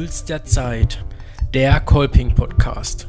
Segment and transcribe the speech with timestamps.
[0.00, 1.04] Puls der Zeit,
[1.52, 3.06] der Kolping Podcast.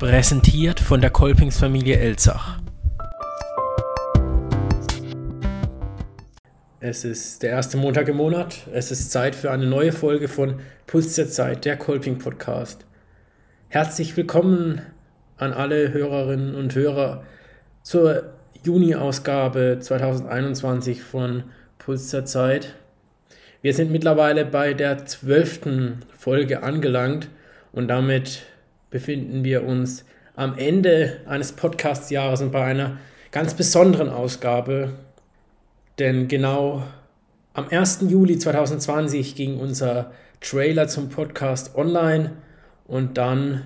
[0.00, 2.58] Präsentiert von der Kolpingsfamilie Elzach.
[6.80, 8.66] Es ist der erste Montag im Monat.
[8.72, 12.84] Es ist Zeit für eine neue Folge von Puls der Zeit, der Kolping Podcast.
[13.68, 14.82] Herzlich willkommen
[15.36, 17.22] an alle Hörerinnen und Hörer
[17.84, 18.32] zur
[18.64, 21.44] Juni-Ausgabe 2021 von
[21.78, 22.74] Puls der Zeit.
[23.62, 27.28] Wir sind mittlerweile bei der zwölften Folge angelangt
[27.72, 28.44] und damit
[28.88, 32.96] befinden wir uns am Ende eines Podcast-Jahres und bei einer
[33.32, 34.94] ganz besonderen Ausgabe.
[35.98, 36.84] Denn genau
[37.52, 38.06] am 1.
[38.08, 42.32] Juli 2020 ging unser Trailer zum Podcast online
[42.86, 43.64] und dann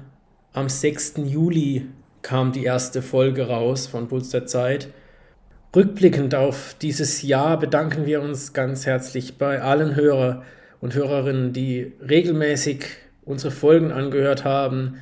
[0.54, 1.18] am 6.
[1.26, 1.86] Juli
[2.22, 4.88] kam die erste Folge raus von Puls der Zeit.
[5.74, 10.44] Rückblickend auf dieses Jahr bedanken wir uns ganz herzlich bei allen Hörer
[10.80, 12.84] und Hörerinnen, die regelmäßig
[13.24, 14.98] unsere Folgen angehört haben,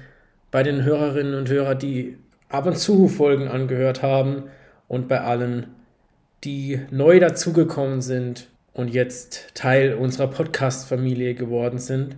[0.51, 2.17] bei den Hörerinnen und Hörern, die
[2.49, 4.45] ab und zu Folgen angehört haben
[4.89, 5.67] und bei allen,
[6.43, 12.17] die neu dazugekommen sind und jetzt Teil unserer Podcast-Familie geworden sind.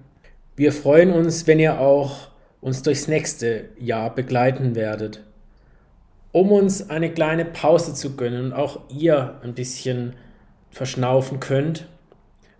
[0.55, 2.29] Wir freuen uns, wenn ihr auch
[2.61, 5.25] uns durchs nächste Jahr begleiten werdet
[6.35, 10.17] um uns eine kleine Pause zu gönnen und auch ihr ein bisschen
[10.69, 11.87] verschnaufen könnt,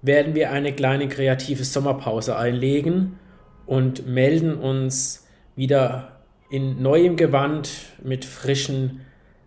[0.01, 3.19] werden wir eine kleine kreative Sommerpause einlegen
[3.67, 7.69] und melden uns wieder in neuem Gewand
[8.01, 9.01] mit frischen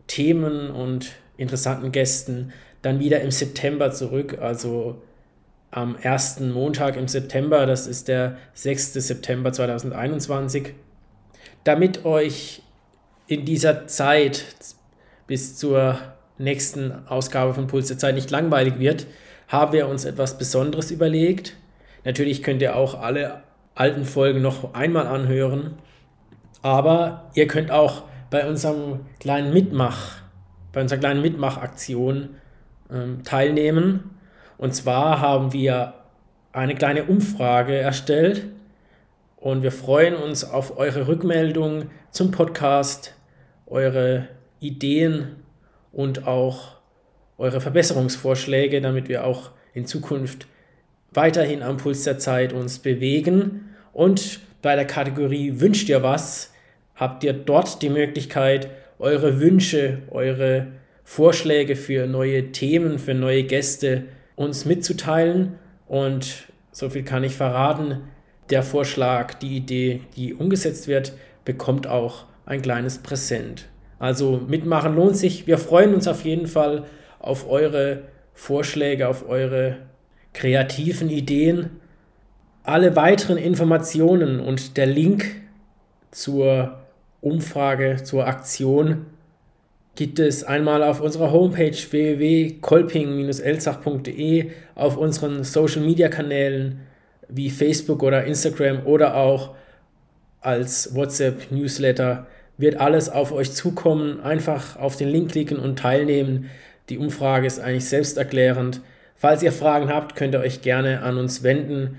[0.07, 5.01] Themen und interessanten Gästen dann wieder im September zurück, also
[5.71, 8.91] am ersten Montag im September, das ist der 6.
[8.95, 10.73] September 2021,
[11.63, 12.61] damit euch
[13.27, 14.45] in dieser Zeit
[15.27, 15.97] bis zur
[16.37, 19.07] nächsten Ausgabe von Puls der Zeit nicht langweilig wird,
[19.47, 21.53] haben wir uns etwas Besonderes überlegt.
[22.05, 23.43] Natürlich könnt ihr auch alle
[23.75, 25.75] alten Folgen noch einmal anhören,
[26.61, 30.17] aber ihr könnt auch bei unserem kleinen Mitmach,
[30.73, 32.29] bei unserer kleinen Mitmachaktion
[32.91, 34.11] ähm, teilnehmen.
[34.57, 35.93] Und zwar haben wir
[36.51, 38.47] eine kleine Umfrage erstellt
[39.37, 43.16] und wir freuen uns auf eure Rückmeldung zum Podcast
[43.67, 44.27] eure
[44.59, 45.35] Ideen
[45.91, 46.77] und auch
[47.37, 50.47] eure Verbesserungsvorschläge, damit wir auch in Zukunft
[51.11, 53.75] weiterhin am Puls der Zeit uns bewegen.
[53.93, 56.53] Und bei der Kategorie Wünscht ihr was,
[56.95, 58.69] habt ihr dort die Möglichkeit,
[58.99, 60.67] eure Wünsche, eure
[61.03, 65.59] Vorschläge für neue Themen, für neue Gäste uns mitzuteilen.
[65.87, 68.01] Und so viel kann ich verraten,
[68.49, 71.13] der Vorschlag, die Idee, die umgesetzt wird,
[71.45, 73.67] bekommt auch ein kleines Präsent.
[73.99, 75.45] Also mitmachen lohnt sich.
[75.47, 76.85] Wir freuen uns auf jeden Fall
[77.19, 78.03] auf eure
[78.33, 79.79] Vorschläge, auf eure
[80.33, 81.71] kreativen Ideen.
[82.63, 85.25] Alle weiteren Informationen und der Link
[86.11, 86.79] zur
[87.21, 89.07] Umfrage, zur Aktion
[89.95, 96.81] gibt es einmal auf unserer Homepage www.kolping-elzach.de, auf unseren Social Media Kanälen
[97.27, 99.55] wie Facebook oder Instagram oder auch
[100.39, 102.27] als WhatsApp Newsletter
[102.57, 104.19] wird alles auf euch zukommen.
[104.19, 106.49] Einfach auf den Link klicken und teilnehmen.
[106.89, 108.81] Die Umfrage ist eigentlich selbsterklärend.
[109.15, 111.97] Falls ihr Fragen habt, könnt ihr euch gerne an uns wenden.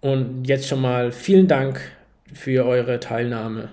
[0.00, 1.80] Und jetzt schon mal vielen Dank
[2.32, 3.70] für eure Teilnahme.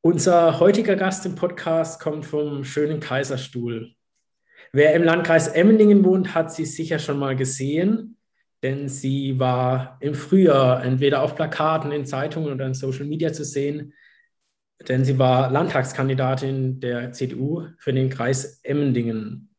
[0.00, 3.92] Unser heutiger Gast im Podcast kommt vom schönen Kaiserstuhl.
[4.72, 8.16] Wer im Landkreis Emmendingen wohnt, hat sie sicher schon mal gesehen,
[8.62, 13.44] denn sie war im Frühjahr entweder auf Plakaten, in Zeitungen oder in Social Media zu
[13.44, 13.92] sehen
[14.86, 19.54] denn sie war Landtagskandidatin der CDU für den Kreis Emmendingen.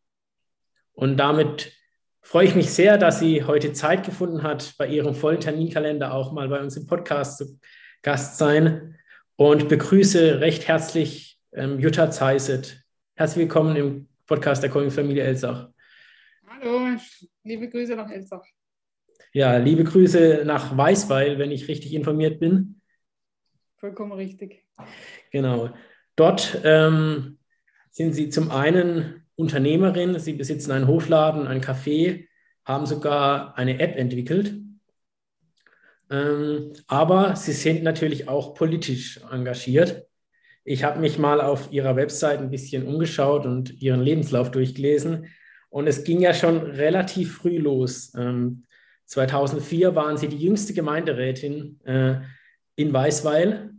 [0.94, 1.74] Und damit
[2.22, 6.32] freue ich mich sehr, dass sie heute Zeit gefunden hat, bei ihrem vollen Terminkalender auch
[6.32, 7.60] mal bei uns im Podcast zu
[8.02, 8.96] Gast sein
[9.36, 12.84] und begrüße recht herzlich ähm, Jutta Zeiset.
[13.16, 15.70] Herzlich willkommen im Podcast der Familie Elsach.
[16.48, 16.98] Hallo,
[17.44, 18.46] liebe Grüße nach Elsach.
[19.34, 22.82] Ja, liebe Grüße nach Weißweil, wenn ich richtig informiert bin.
[23.78, 24.69] Vollkommen richtig.
[25.32, 25.70] Genau.
[26.16, 27.38] Dort ähm,
[27.92, 32.28] sind Sie zum einen Unternehmerin, Sie besitzen einen Hofladen, ein Café,
[32.66, 34.56] haben sogar eine App entwickelt.
[36.10, 40.08] Ähm, aber Sie sind natürlich auch politisch engagiert.
[40.66, 45.28] Ich habe mich mal auf Ihrer Website ein bisschen umgeschaut und Ihren Lebenslauf durchgelesen.
[45.70, 48.14] Und es ging ja schon relativ früh los.
[48.18, 48.66] Ähm,
[49.06, 52.20] 2004 waren Sie die jüngste Gemeinderätin äh,
[52.76, 53.72] in Weißweil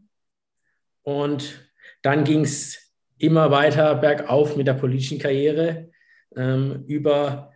[1.02, 1.70] und
[2.02, 5.90] dann ging es immer weiter bergauf mit der politischen Karriere
[6.36, 7.52] ähm, über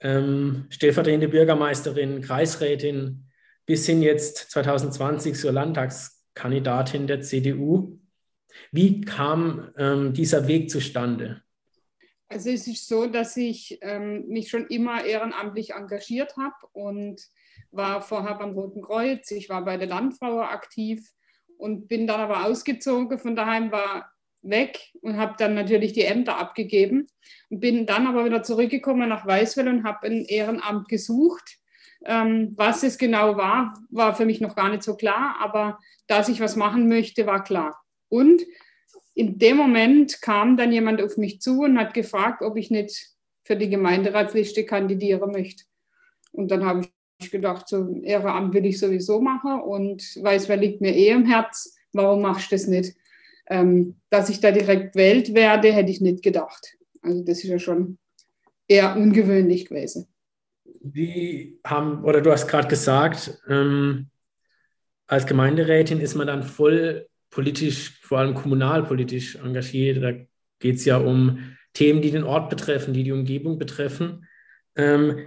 [0.00, 3.26] ähm, stellvertretende Bürgermeisterin, Kreisrätin
[3.66, 7.98] bis hin jetzt 2020 zur Landtagskandidatin der CDU.
[8.70, 11.42] Wie kam ähm, dieser Weg zustande?
[12.28, 17.20] Also es ist so, dass ich ähm, mich schon immer ehrenamtlich engagiert habe und
[17.70, 21.12] war vorher beim Roten Kreuz, ich war bei der Landfrau aktiv
[21.62, 24.10] und bin dann aber ausgezogen von daheim, war
[24.42, 27.06] weg und habe dann natürlich die Ämter abgegeben
[27.50, 31.58] und bin dann aber wieder zurückgekommen nach Weißwell und habe ein Ehrenamt gesucht.
[32.04, 35.78] Ähm, was es genau war, war für mich noch gar nicht so klar, aber
[36.08, 37.80] dass ich was machen möchte, war klar.
[38.08, 38.42] Und
[39.14, 43.10] in dem Moment kam dann jemand auf mich zu und hat gefragt, ob ich nicht
[43.44, 45.62] für die Gemeinderatsliste kandidieren möchte.
[46.32, 46.88] Und dann habe ich
[47.30, 51.76] gedacht, so Ehrenamt will ich sowieso machen und weiß, wer liegt mir eh im Herz,
[51.92, 52.94] warum machst du das nicht?
[53.48, 56.76] Ähm, dass ich da direkt wählt werde, hätte ich nicht gedacht.
[57.02, 57.98] Also das ist ja schon
[58.68, 60.06] eher ungewöhnlich gewesen.
[60.80, 64.08] Wie haben, oder du hast gerade gesagt, ähm,
[65.06, 70.02] als Gemeinderätin ist man dann voll politisch, vor allem kommunalpolitisch engagiert.
[70.02, 70.12] Da
[70.58, 74.26] geht es ja um Themen, die den Ort betreffen, die die Umgebung betreffen.
[74.76, 75.18] Ähm,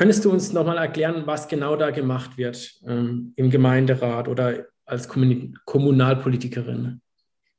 [0.00, 5.06] könntest du uns nochmal erklären, was genau da gemacht wird ähm, im Gemeinderat oder als
[5.06, 7.02] Kommunalpolitikerin?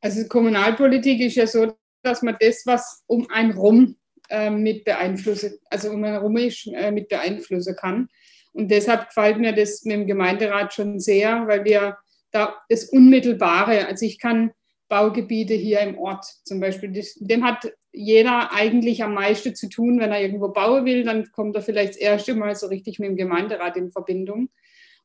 [0.01, 3.95] Also Kommunalpolitik ist ja so, dass man das, was um einen rum
[4.29, 6.35] äh, mit beeinflussen, also um einen
[6.73, 8.07] äh, mit beeinflussen kann.
[8.53, 11.97] Und deshalb gefällt mir das mit dem Gemeinderat schon sehr, weil wir
[12.31, 14.49] da das Unmittelbare, also ich kann
[14.89, 19.99] Baugebiete hier im Ort zum Beispiel, das, dem hat jeder eigentlich am meisten zu tun,
[19.99, 23.09] wenn er irgendwo bauen will, dann kommt er vielleicht das erste Mal so richtig mit
[23.09, 24.49] dem Gemeinderat in Verbindung.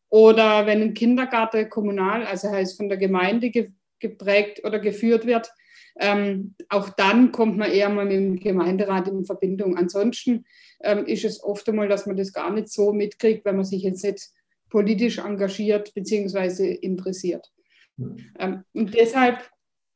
[0.09, 3.51] Oder wenn ein Kindergarten kommunal, also heißt von der Gemeinde
[3.99, 5.51] geprägt oder geführt wird,
[5.99, 9.77] ähm, auch dann kommt man eher mal mit dem Gemeinderat in Verbindung.
[9.77, 10.45] Ansonsten
[10.81, 13.83] ähm, ist es oft einmal, dass man das gar nicht so mitkriegt, wenn man sich
[13.83, 14.31] jetzt nicht
[14.69, 16.73] politisch engagiert bzw.
[16.73, 17.51] interessiert.
[17.99, 18.63] Mhm.
[18.75, 19.49] und deshalb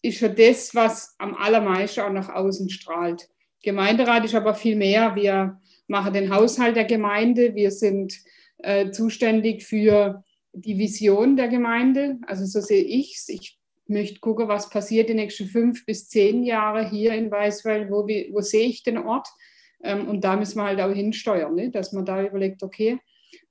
[0.02, 3.28] ist ja das, was am allermeisten auch nach außen strahlt.
[3.62, 5.14] Gemeinderat ist aber viel mehr.
[5.14, 7.54] Wir machen den Haushalt der Gemeinde.
[7.54, 8.14] Wir sind
[8.58, 12.18] äh, zuständig für die Vision der Gemeinde.
[12.26, 13.28] Also so sehe ich es.
[13.28, 17.90] Ich möchte gucken, was passiert die nächsten fünf bis zehn Jahre hier in Weißweill.
[17.90, 19.28] Wo, wo sehe ich den Ort?
[19.82, 21.70] Ähm, und da müssen wir halt auch hinsteuern, ne?
[21.70, 22.98] dass man da überlegt, okay,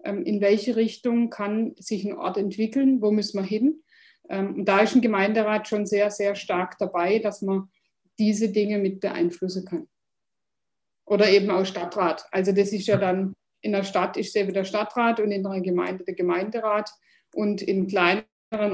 [0.03, 3.81] ähm, in welche Richtung kann sich ein Ort entwickeln, wo müssen wir hin.
[4.29, 7.69] Ähm, und da ist ein Gemeinderat schon sehr, sehr stark dabei, dass man
[8.17, 9.87] diese Dinge mit beeinflussen kann.
[11.05, 12.25] Oder eben auch Stadtrat.
[12.31, 15.61] Also das ist ja dann, in der Stadt ist ja wieder Stadtrat und in der
[15.61, 16.89] Gemeinde der Gemeinderat.
[17.33, 18.25] Und in kleineren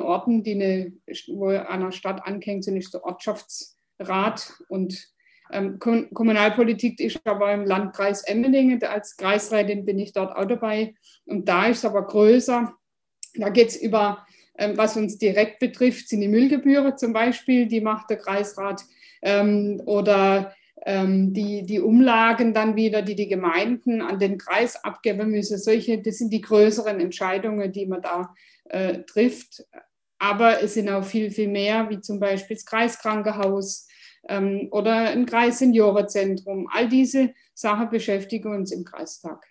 [0.02, 0.94] Orten, die eine,
[1.28, 5.16] wo an einer Stadt anhängt, sind, ist der Ortschaftsrat und
[5.52, 8.82] ähm, Kommunalpolitik ist aber im Landkreis Emmendingen.
[8.84, 10.96] Als Kreisrätin bin ich dort auch dabei.
[11.26, 12.74] Und da ist es aber größer.
[13.36, 14.26] Da geht es über,
[14.76, 18.84] was uns direkt betrifft, sind die Müllgebühren zum Beispiel, die macht der Kreisrat.
[19.22, 20.54] Ähm, oder
[20.86, 25.58] ähm, die, die Umlagen dann wieder, die die Gemeinden an den Kreis abgeben müssen.
[25.58, 28.34] Solche, das sind die größeren Entscheidungen, die man da
[28.66, 29.66] äh, trifft.
[30.20, 33.88] Aber es sind auch viel, viel mehr, wie zum Beispiel das Kreiskrankenhaus
[34.30, 36.70] ähm, oder ein Kreisseniorenzentrum.
[36.72, 39.46] All diese Sachen beschäftigen uns im Kreistag.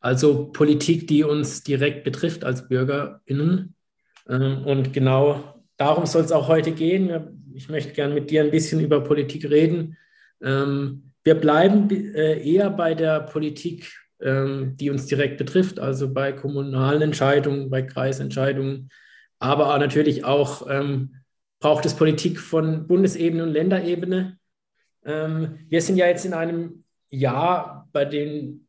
[0.00, 3.75] Also Politik, die uns direkt betrifft als BürgerInnen.
[4.28, 7.44] Ähm, und genau darum soll es auch heute gehen.
[7.54, 9.96] Ich möchte gerne mit dir ein bisschen über Politik reden.
[10.42, 16.32] Ähm, wir bleiben äh, eher bei der Politik, ähm, die uns direkt betrifft, also bei
[16.32, 18.90] kommunalen Entscheidungen, bei Kreisentscheidungen,
[19.38, 20.66] aber natürlich auch
[21.60, 24.38] braucht es Politik von Bundesebene und Länderebene.
[25.02, 28.66] Wir sind ja jetzt in einem Jahr, bei dem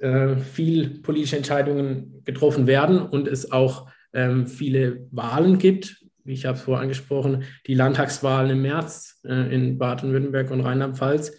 [0.00, 6.04] äh, viel politische Entscheidungen getroffen werden und es auch ähm, viele Wahlen gibt.
[6.24, 11.32] Wie ich habe es vorher angesprochen, die Landtagswahlen im März äh, in Baden-Württemberg und Rheinland-Pfalz,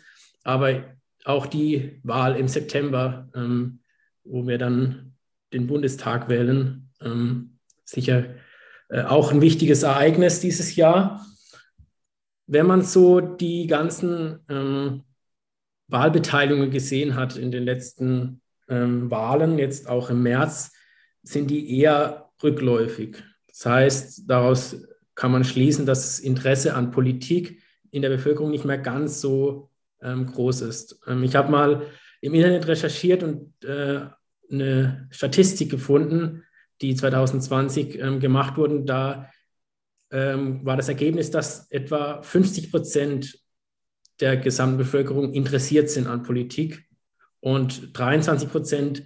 [0.44, 0.84] aber
[1.26, 3.80] auch die Wahl im September, ähm,
[4.24, 5.14] wo wir dann
[5.54, 8.36] den Bundestag wählen, ähm, sicher
[8.90, 11.26] äh, auch ein wichtiges Ereignis dieses Jahr.
[12.48, 15.04] Wenn man so die ganzen ähm,
[15.88, 20.72] Wahlbeteiligungen gesehen hat in den letzten ähm, Wahlen, jetzt auch im März,
[21.24, 23.24] sind die eher rückläufig.
[23.48, 28.66] Das heißt, daraus kann man schließen, dass das Interesse an Politik in der Bevölkerung nicht
[28.66, 29.70] mehr ganz so
[30.02, 31.00] ähm, groß ist.
[31.08, 31.86] Ähm, ich habe mal
[32.22, 34.08] im Internet recherchiert und äh,
[34.50, 36.44] eine Statistik gefunden,
[36.82, 39.30] die 2020 ähm, gemacht wurden, da
[40.12, 43.40] ähm, war das Ergebnis, dass etwa 50 Prozent
[44.20, 46.86] der gesamten Bevölkerung interessiert sind an Politik
[47.40, 49.04] und 23 Prozent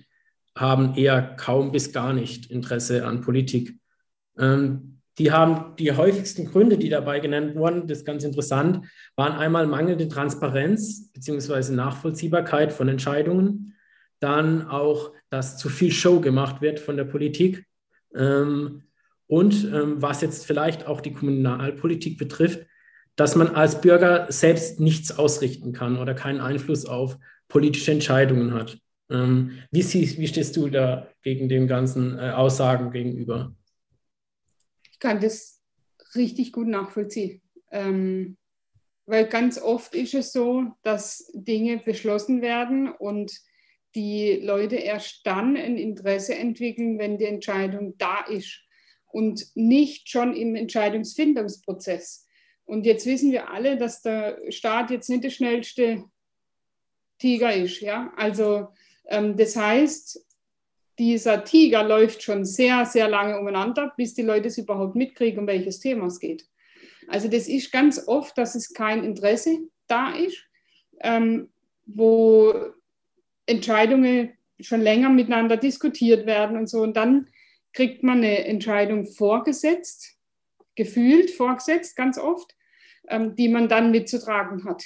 [0.57, 3.77] haben eher kaum bis gar nicht Interesse an Politik.
[4.37, 8.85] Ähm, die haben die häufigsten Gründe, die dabei genannt wurden, das ist ganz interessant,
[9.15, 11.73] waren einmal mangelnde Transparenz bzw.
[11.73, 13.75] Nachvollziehbarkeit von Entscheidungen,
[14.19, 17.65] dann auch, dass zu viel Show gemacht wird von der Politik
[18.13, 18.83] ähm,
[19.27, 22.65] und ähm, was jetzt vielleicht auch die Kommunalpolitik betrifft,
[23.15, 28.77] dass man als Bürger selbst nichts ausrichten kann oder keinen Einfluss auf politische Entscheidungen hat.
[29.09, 33.55] Ähm, wie, siehst, wie stehst du da gegen den ganzen äh, Aussagen gegenüber?
[34.91, 35.61] Ich kann das
[36.15, 37.41] richtig gut nachvollziehen.
[37.71, 38.37] Ähm,
[39.05, 43.31] weil ganz oft ist es so, dass Dinge beschlossen werden und
[43.93, 48.61] die Leute erst dann ein Interesse entwickeln, wenn die Entscheidung da ist
[49.07, 52.27] und nicht schon im Entscheidungsfindungsprozess.
[52.65, 56.03] Und jetzt wissen wir alle, dass der Staat jetzt nicht der schnellste
[57.19, 57.79] Tiger ist.
[57.81, 58.11] Ja?
[58.17, 58.69] Also
[59.09, 60.25] das heißt,
[60.97, 65.47] dieser Tiger läuft schon sehr, sehr lange umeinander, bis die Leute es überhaupt mitkriegen, um
[65.47, 66.45] welches Thema es geht.
[67.07, 70.43] Also das ist ganz oft, dass es kein Interesse da ist,
[71.01, 71.49] ähm,
[71.85, 72.53] wo
[73.45, 76.81] Entscheidungen schon länger miteinander diskutiert werden und so.
[76.81, 77.27] Und dann
[77.73, 80.17] kriegt man eine Entscheidung vorgesetzt,
[80.75, 82.55] gefühlt vorgesetzt, ganz oft,
[83.09, 84.83] ähm, die man dann mitzutragen hat.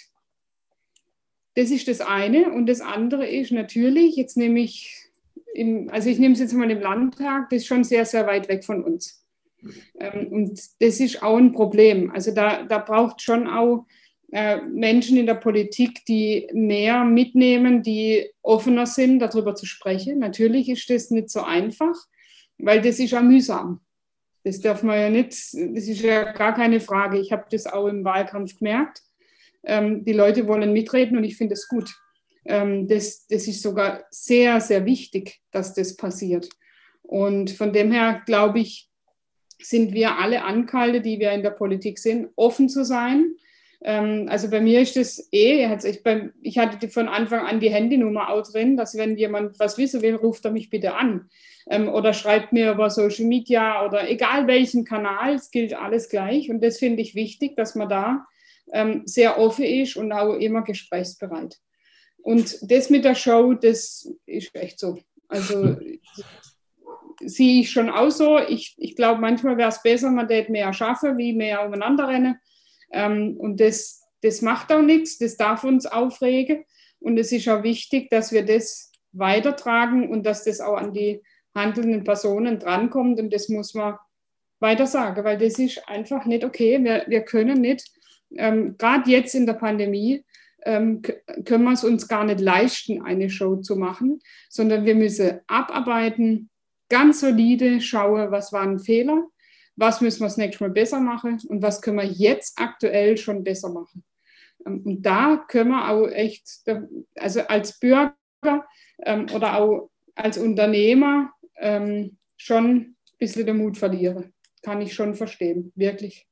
[1.60, 2.54] Das ist das eine.
[2.54, 5.10] Und das andere ist natürlich, jetzt nehme ich,
[5.54, 8.48] im, also ich nehme es jetzt mal im Landtag, das ist schon sehr, sehr weit
[8.48, 9.26] weg von uns.
[10.00, 12.12] Ähm, und das ist auch ein Problem.
[12.12, 13.86] Also da, da braucht schon auch
[14.32, 20.20] äh, Menschen in der Politik, die mehr mitnehmen, die offener sind, darüber zu sprechen.
[20.20, 21.96] Natürlich ist das nicht so einfach,
[22.58, 23.82] weil das ist ja mühsam.
[24.46, 27.20] Das darf man ja nicht, das ist ja gar keine Frage.
[27.20, 29.02] Ich habe das auch im Wahlkampf gemerkt.
[29.64, 31.94] Ähm, die Leute wollen mitreden und ich finde es gut.
[32.46, 36.50] Ähm, das, das ist sogar sehr, sehr wichtig, dass das passiert.
[37.02, 38.90] Und von dem her glaube ich,
[39.62, 43.36] sind wir alle Ankalte, die wir in der Politik sind, offen zu sein.
[43.82, 47.70] Ähm, also bei mir ist das eh, ich, bei, ich hatte von Anfang an die
[47.70, 51.30] Handynummer auch drin, dass wenn jemand was wissen will, ruft er mich bitte an.
[51.70, 56.50] Ähm, oder schreibt mir über Social Media oder egal welchen Kanal, es gilt alles gleich.
[56.50, 58.26] Und das finde ich wichtig, dass man da
[58.74, 61.58] ähm, sehr offen ist und auch immer gesprächsbereit.
[62.18, 65.00] Und das mit der Show, das ist echt so.
[65.28, 65.78] Also
[67.22, 68.40] sehe ich schon auch so.
[68.40, 72.40] Ich, ich glaube, manchmal wäre es besser, man hätte mehr schaffen, wie mehr umeinander rennen.
[72.92, 76.66] Ähm, und das, das macht auch nichts, das darf uns aufregen.
[77.00, 81.22] Und es ist auch wichtig, dass wir das weitertragen und dass das auch an die
[81.56, 83.20] handelnden Personen drankommt.
[83.20, 83.98] Und das muss man
[84.60, 86.84] weiter sagen, weil das ist einfach nicht okay.
[86.84, 87.90] Wir, wir können nicht
[88.36, 90.24] ähm, gerade jetzt in der Pandemie
[90.64, 91.02] ähm,
[91.46, 94.20] können wir es uns gar nicht leisten, eine Show zu machen,
[94.50, 96.50] sondern wir müssen abarbeiten,
[96.90, 99.28] ganz solide schauen, was waren Fehler,
[99.76, 103.44] was müssen wir das nächste Mal besser machen und was können wir jetzt aktuell schon
[103.44, 104.04] besser machen.
[104.66, 106.46] Ähm, und da können wir auch echt,
[107.16, 108.16] also als Bürger
[109.04, 114.34] ähm, oder auch als Unternehmer ähm, schon ein bisschen den Mut verlieren.
[114.62, 116.29] Kann ich schon verstehen, wirklich.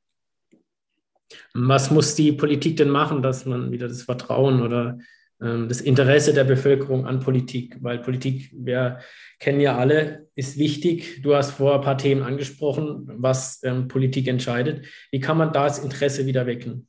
[1.54, 4.98] Was muss die Politik denn machen, dass man wieder das Vertrauen oder
[5.40, 9.00] ähm, das Interesse der Bevölkerung an Politik, weil Politik, wir
[9.38, 11.22] kennen ja alle, ist wichtig.
[11.22, 14.86] Du hast vor ein paar Themen angesprochen, was ähm, Politik entscheidet.
[15.10, 16.88] Wie kann man da das Interesse wieder wecken?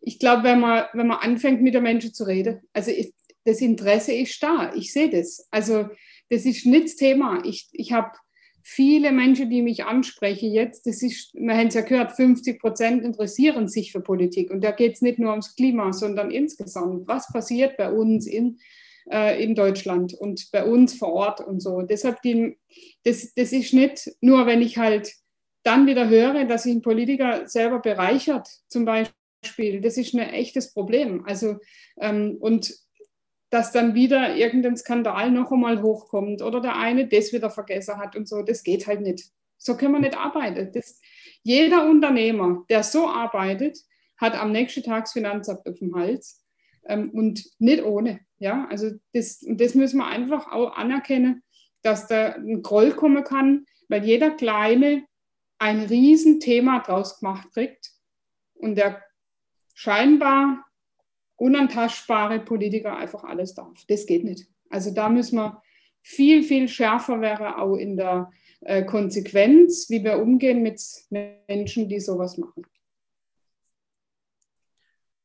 [0.00, 2.90] Ich glaube, wenn man, wenn man anfängt, mit den Menschen zu reden, also
[3.44, 4.72] das Interesse ist da.
[4.74, 5.46] Ich sehe das.
[5.50, 5.88] Also
[6.30, 7.42] das ist nicht das Thema.
[7.44, 8.12] Ich, ich habe
[8.62, 13.04] viele Menschen, die mich ansprechen jetzt, das ist, wir haben es ja gehört, 50 Prozent
[13.04, 14.50] interessieren sich für Politik.
[14.50, 18.58] Und da geht es nicht nur ums Klima, sondern insgesamt, was passiert bei uns in,
[19.10, 21.82] äh, in Deutschland und bei uns vor Ort und so.
[21.82, 22.58] Deshalb, die,
[23.04, 25.12] das, das ist nicht nur, wenn ich halt
[25.62, 29.80] dann wieder höre, dass sich ein Politiker selber bereichert, zum Beispiel.
[29.80, 31.24] Das ist ein echtes Problem.
[31.26, 31.56] Also,
[32.00, 32.74] ähm, und
[33.50, 38.16] dass dann wieder irgendein Skandal noch einmal hochkommt oder der eine das wieder vergessen hat
[38.16, 38.42] und so.
[38.42, 39.24] Das geht halt nicht.
[39.58, 40.70] So können wir nicht arbeiten.
[40.72, 41.00] Das,
[41.42, 43.78] jeder Unternehmer, der so arbeitet,
[44.16, 46.44] hat am nächsten Tag das Finanzamt auf dem Hals
[46.84, 48.20] ähm, und nicht ohne.
[48.38, 51.42] Ja, also das, das müssen wir einfach auch anerkennen,
[51.82, 55.04] dass da ein Groll kommen kann, weil jeder Kleine
[55.58, 57.90] ein Riesenthema draus gemacht kriegt
[58.54, 59.02] und der
[59.74, 60.64] scheinbar
[61.40, 63.84] unantastbare Politiker einfach alles darf.
[63.88, 64.46] Das geht nicht.
[64.68, 65.62] Also da müssen wir
[66.02, 68.30] viel, viel schärfer werden, auch in der
[68.60, 70.80] äh, Konsequenz, wie wir umgehen mit
[71.48, 72.66] Menschen, die sowas machen.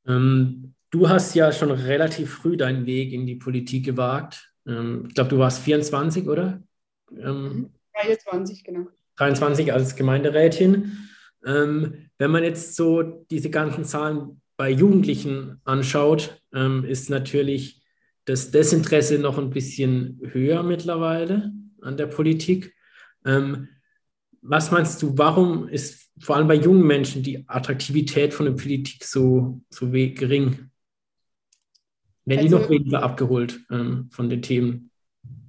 [0.07, 4.53] Ähm, du hast ja schon relativ früh deinen Weg in die Politik gewagt.
[4.65, 6.63] Ähm, ich glaube, du warst 24, oder?
[7.11, 8.87] Ähm, 23, genau.
[9.17, 11.09] 23 als Gemeinderätin.
[11.45, 17.81] Ähm, wenn man jetzt so diese ganzen Zahlen bei Jugendlichen anschaut, ähm, ist natürlich
[18.25, 22.73] das Desinteresse noch ein bisschen höher mittlerweile an der Politik.
[23.25, 23.69] Ähm,
[24.41, 29.03] was meinst du, warum ist vor allem bei jungen Menschen die Attraktivität von der Politik
[29.03, 30.71] so, so gering?
[32.25, 34.91] Werden also, die noch weniger abgeholt ähm, von den Themen?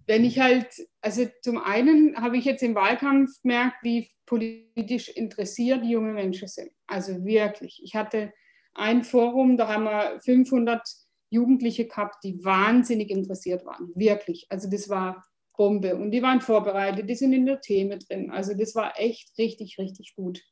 [0.06, 0.68] Wenn ich halt,
[1.00, 6.70] also zum einen habe ich jetzt im Wahlkampf gemerkt, wie politisch interessiert junge Menschen sind.
[6.86, 7.80] Also wirklich.
[7.82, 8.32] Ich hatte
[8.76, 10.86] ein Forum, da haben wir 500
[11.30, 13.90] Jugendliche gehabt, die wahnsinnig interessiert waren.
[13.94, 14.46] Wirklich.
[14.48, 15.24] Also das war
[15.56, 15.96] Bombe.
[15.96, 18.30] Und die waren vorbereitet, die sind in der Themen drin.
[18.30, 20.42] Also das war echt richtig, richtig gut.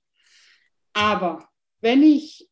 [0.92, 1.48] Aber
[1.80, 2.48] wenn ich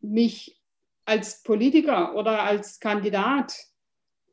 [0.00, 0.60] mich
[1.04, 3.56] als Politiker oder als Kandidat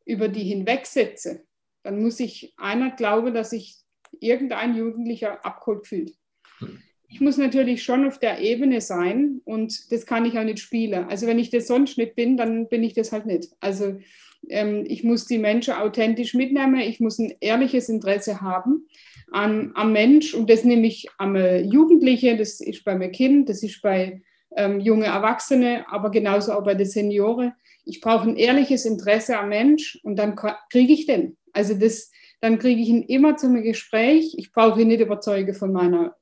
[0.05, 1.45] über die hinwegsetze,
[1.83, 3.77] dann muss ich einer glauben, dass sich
[4.19, 6.15] irgendein Jugendlicher abgeholt fühlt.
[6.57, 6.81] Hm.
[7.11, 11.05] Ich muss natürlich schon auf der Ebene sein und das kann ich auch nicht spielen.
[11.09, 13.49] Also wenn ich das sonst nicht bin, dann bin ich das halt nicht.
[13.59, 13.99] Also
[14.47, 18.87] ähm, ich muss die Menschen authentisch mitnehmen, ich muss ein ehrliches Interesse haben
[19.31, 23.63] an, am Mensch und das nehme ich am Jugendliche, das ist bei meinem Kind, das
[23.63, 24.21] ist bei
[24.55, 27.53] ähm, junge Erwachsene, aber genauso auch bei den Senioren.
[27.85, 30.35] Ich brauche ein ehrliches Interesse am Mensch und dann
[30.69, 31.37] kriege ich den.
[31.53, 32.11] Also das,
[32.41, 34.35] dann kriege ich ihn immer zu einem Gespräch.
[34.37, 36.15] Ich brauche ihn nicht überzeugen von meiner,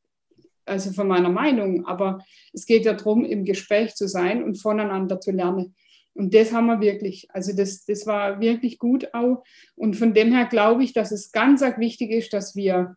[0.67, 2.19] also von meiner Meinung, aber
[2.53, 5.75] es geht ja darum, im Gespräch zu sein und voneinander zu lernen.
[6.13, 7.27] Und das haben wir wirklich.
[7.31, 9.43] Also das, das war wirklich gut auch.
[9.75, 12.95] Und von dem her glaube ich, dass es ganz wichtig ist, dass wir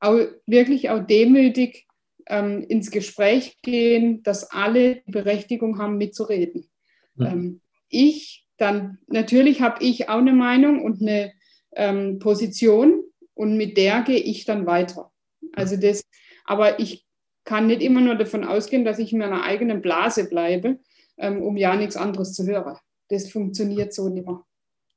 [0.00, 1.86] auch wirklich auch demütig
[2.26, 6.70] ähm, ins Gespräch gehen, dass alle die Berechtigung haben, mitzureden.
[7.16, 7.32] Ja.
[7.32, 11.32] Ähm, ich, dann natürlich habe ich auch eine Meinung und eine
[11.76, 13.02] ähm, Position
[13.34, 15.12] und mit der gehe ich dann weiter.
[15.52, 16.02] Also das,
[16.50, 17.06] aber ich
[17.44, 20.80] kann nicht immer nur davon ausgehen, dass ich in meiner eigenen Blase bleibe,
[21.16, 22.76] ähm, um ja nichts anderes zu hören.
[23.08, 24.42] Das funktioniert so nicht mehr.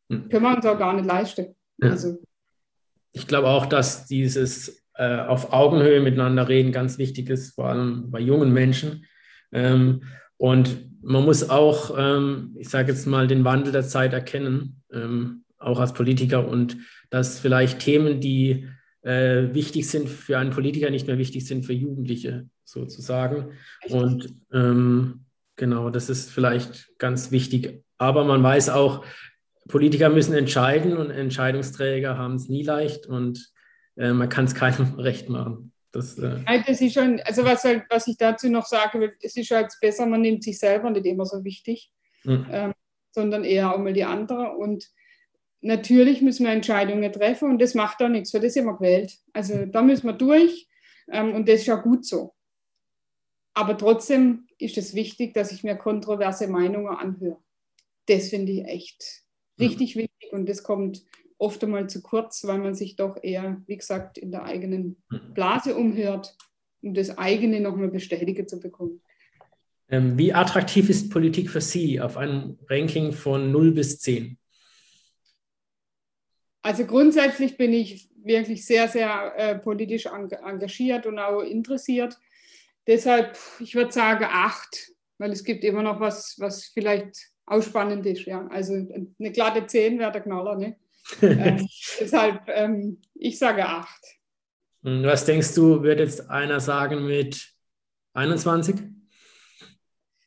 [0.10, 0.30] Hm.
[0.30, 1.56] Können wir uns auch gar nicht leisten.
[1.78, 1.92] Ja.
[1.92, 2.18] Also.
[3.12, 8.10] Ich glaube auch, dass dieses äh, auf Augenhöhe miteinander reden ganz wichtig ist, vor allem
[8.10, 9.06] bei jungen Menschen.
[9.52, 10.02] Ähm,
[10.38, 15.44] und man muss auch, ähm, ich sage jetzt mal, den Wandel der Zeit erkennen, ähm,
[15.60, 16.78] auch als Politiker und
[17.12, 18.68] dass vielleicht Themen, die
[19.04, 23.52] äh, wichtig sind für einen Politiker, nicht mehr wichtig sind für Jugendliche sozusagen.
[23.90, 27.84] Und ähm, Genau, das ist vielleicht ganz wichtig.
[27.98, 29.06] Aber man weiß auch,
[29.68, 33.52] Politiker müssen entscheiden und Entscheidungsträger haben es nie leicht und
[33.96, 35.72] äh, man kann es keinem recht machen.
[35.92, 39.52] Das, äh das ist schon, also was, halt, was ich dazu noch will, es ist
[39.52, 41.92] halt besser, man nimmt sich selber nicht immer so wichtig,
[42.24, 42.48] mhm.
[42.50, 42.74] ähm,
[43.12, 44.58] sondern eher auch mal die andere.
[44.58, 44.86] Und
[45.64, 49.18] natürlich müssen wir Entscheidungen treffen und das macht auch nichts, für das sind wir gewählt.
[49.32, 50.68] Also da müssen wir durch
[51.12, 52.34] ähm, und das ist ja gut so.
[53.54, 57.38] Aber trotzdem ist es wichtig, dass ich mir kontroverse Meinungen anhöre.
[58.08, 59.24] Das finde ich echt
[59.60, 60.02] richtig mhm.
[60.02, 61.04] wichtig und das kommt
[61.38, 65.34] oft einmal zu kurz, weil man sich doch eher, wie gesagt, in der eigenen mhm.
[65.34, 66.36] Blase umhört,
[66.82, 69.02] um das eigene nochmal bestätigt zu bekommen.
[69.90, 74.38] Ähm, wie attraktiv ist Politik für Sie auf einem Ranking von 0 bis 10?
[76.64, 82.18] Also grundsätzlich bin ich wirklich sehr, sehr äh, politisch engagiert und auch interessiert.
[82.88, 88.26] Deshalb, ich würde sagen acht, weil es gibt immer noch was, was vielleicht ausspannend ist.
[88.26, 88.48] Ja.
[88.48, 90.56] Also eine glatte 10 wäre der Knaller.
[90.56, 90.78] Ne?
[91.22, 91.68] ähm,
[92.00, 94.02] deshalb, ähm, ich sage acht.
[94.82, 97.46] Was denkst du, wird jetzt einer sagen mit
[98.14, 98.76] 21?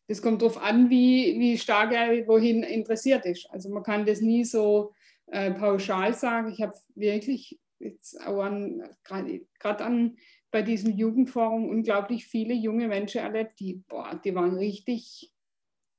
[0.08, 3.48] Das kommt darauf an, wie, wie stark er wohin interessiert ist.
[3.50, 4.94] Also man kann das nie so
[5.26, 6.52] äh, pauschal sagen.
[6.52, 10.16] Ich habe wirklich jetzt gerade an
[10.50, 15.32] bei diesem Jugendforum unglaublich viele junge Menschen erlebt, die, boah, die waren richtig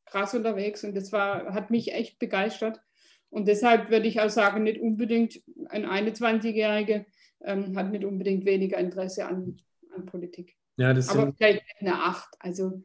[0.06, 2.82] krass unterwegs und das war, hat mich echt begeistert.
[3.30, 7.06] Und deshalb würde ich auch sagen, nicht unbedingt ein 21-Jähriger
[7.42, 9.62] ähm, hat nicht unbedingt weniger Interesse an,
[9.94, 10.56] an Politik.
[10.78, 12.84] Ja, das Aber vielleicht eine 8, also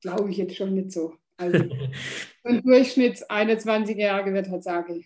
[0.00, 1.14] glaube ich jetzt schon nicht so.
[1.36, 1.58] Also
[2.44, 5.04] ein Durchschnitts 21-Jähriger wird halt sagen,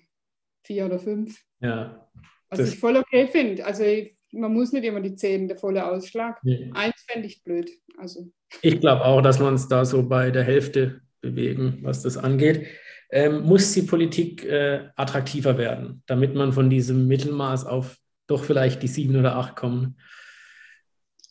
[0.67, 1.39] 4 oder 5.
[1.61, 2.09] Ja.
[2.51, 3.65] Was ich voll okay finde.
[3.65, 3.85] Also
[4.33, 6.39] man muss nicht immer die Zehn der volle Ausschlag.
[6.43, 6.71] Nee.
[6.75, 7.71] Eins fände ich blöd.
[7.99, 8.31] Also.
[8.63, 12.67] Ich glaube auch, dass wir uns da so bei der Hälfte bewegen, was das angeht.
[13.11, 18.83] Ähm, muss die Politik äh, attraktiver werden, damit man von diesem Mittelmaß auf doch vielleicht
[18.83, 19.97] die sieben oder acht kommen?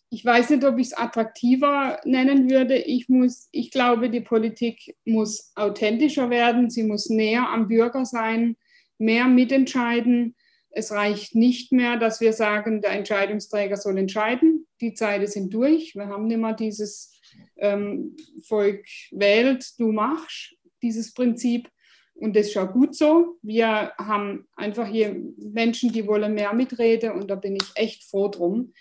[0.10, 2.78] Ich weiß nicht, ob ich es attraktiver nennen würde.
[2.78, 8.56] Ich, muss, ich glaube, die Politik muss authentischer werden, sie muss näher am Bürger sein.
[8.98, 10.36] Mehr mitentscheiden.
[10.70, 14.68] Es reicht nicht mehr, dass wir sagen, der Entscheidungsträger soll entscheiden.
[14.82, 15.96] Die Zeiten sind durch.
[15.96, 17.20] Wir haben nicht mehr dieses
[17.58, 21.70] ähm, Volk wählt, du machst, dieses Prinzip.
[22.14, 23.38] Und das ist auch gut so.
[23.42, 28.30] Wir haben einfach hier Menschen, die wollen mehr mitreden und da bin ich echt froh
[28.30, 28.74] drum.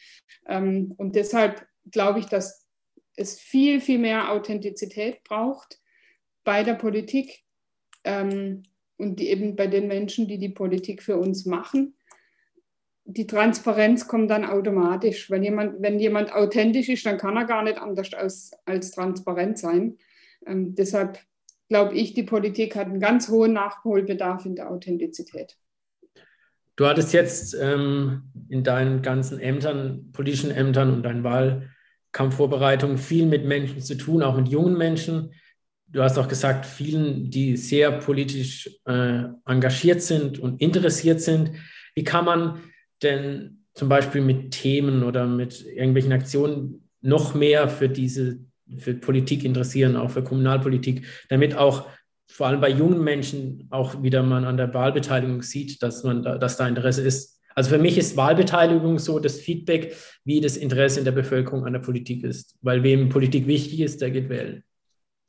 [0.47, 2.69] Ähm, und deshalb glaube ich, dass
[3.17, 5.81] es viel, viel mehr Authentizität braucht
[6.45, 7.45] bei der Politik
[8.05, 8.63] ähm,
[8.97, 11.97] und die, eben bei den Menschen, die die Politik für uns machen.
[13.05, 15.31] Die Transparenz kommt dann automatisch.
[15.31, 19.59] Wenn jemand, wenn jemand authentisch ist, dann kann er gar nicht anders als, als transparent
[19.59, 19.99] sein.
[20.47, 21.19] Ähm, deshalb
[21.69, 25.57] glaube ich, die Politik hat einen ganz hohen Nachholbedarf in der Authentizität.
[26.77, 33.45] Du hattest jetzt ähm, in deinen ganzen Ämtern, politischen Ämtern und deinen Wahlkampfvorbereitungen viel mit
[33.45, 35.33] Menschen zu tun, auch mit jungen Menschen.
[35.95, 41.53] Du hast auch gesagt, vielen, die sehr politisch äh, engagiert sind und interessiert sind.
[41.95, 42.61] Wie kann man
[43.01, 48.41] denn zum Beispiel mit Themen oder mit irgendwelchen Aktionen noch mehr für diese
[48.77, 51.87] für Politik interessieren, auch für Kommunalpolitik, damit auch
[52.27, 56.39] vor allem bei jungen Menschen auch wieder man an der Wahlbeteiligung sieht, dass man da,
[56.39, 57.41] dass da Interesse ist.
[57.55, 61.73] Also für mich ist Wahlbeteiligung so das Feedback, wie das Interesse in der Bevölkerung an
[61.73, 62.57] der Politik ist.
[62.63, 64.65] Weil wem Politik wichtig ist, der geht wählen.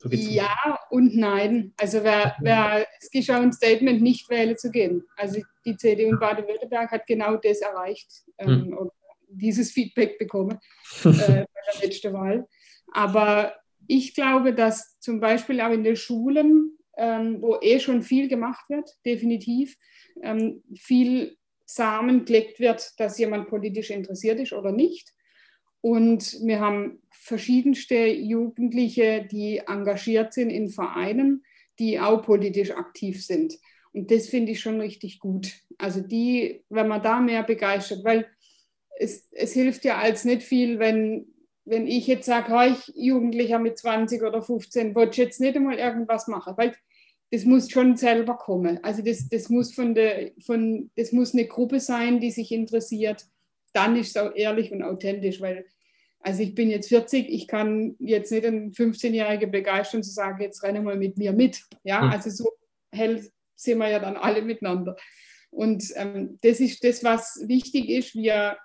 [0.08, 1.72] So ja und nein.
[1.78, 5.04] Also wer, wer, es auch ein Statement, nicht wählen zu gehen.
[5.16, 8.90] Also die CDU in Baden-Württemberg hat genau das erreicht, ähm, hm.
[9.28, 10.58] dieses Feedback bekommen
[11.04, 12.46] äh, bei der letzten Wahl.
[12.92, 13.54] Aber
[13.88, 18.64] ich glaube, dass zum Beispiel auch in den Schulen, ähm, wo eh schon viel gemacht
[18.68, 19.76] wird, definitiv,
[20.22, 25.12] ähm, viel Samen gelegt wird, dass jemand politisch interessiert ist oder nicht.
[25.80, 31.44] Und wir haben verschiedenste Jugendliche, die engagiert sind in Vereinen,
[31.78, 33.58] die auch politisch aktiv sind.
[33.92, 35.52] Und das finde ich schon richtig gut.
[35.78, 38.26] Also die, wenn man da mehr begeistert, weil
[38.98, 41.26] es, es hilft ja als nicht viel, wenn
[41.66, 45.78] wenn ich jetzt sage, hey, ich Jugendlicher mit 20 oder 15, wollte jetzt nicht einmal
[45.78, 46.74] irgendwas machen, weil
[47.32, 48.82] das muss schon selber kommen.
[48.84, 53.26] Also das, das, muss von der, von, das muss eine Gruppe sein, die sich interessiert.
[53.72, 55.66] Dann ist es auch ehrlich und authentisch, weil
[56.20, 60.62] also ich bin jetzt 40, ich kann jetzt nicht einen 15-Jährigen begeistern zu sagen, jetzt
[60.64, 61.62] renne mal mit mir mit.
[61.84, 62.10] Ja, mhm.
[62.10, 62.50] also so
[62.90, 63.24] hell
[63.54, 64.96] sind wir ja dann alle miteinander.
[65.50, 68.16] Und ähm, das ist das, was wichtig ist.
[68.16, 68.58] Wir